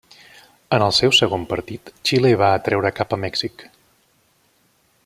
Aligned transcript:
En 0.77 0.85
el 0.85 0.95
seu 0.99 1.13
segon 1.17 1.45
partit, 1.51 1.93
Xile 2.11 2.33
va 2.43 2.49
atreure 2.61 2.95
cap 3.01 3.17
a 3.19 3.21
Mèxic. 3.27 3.69